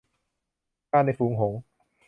[0.91, 1.59] กาในฝูงหงส์